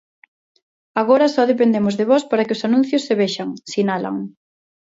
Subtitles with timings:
[1.01, 4.17] Agora só dependemos de vós para que os anuncios se vexan, sinalan.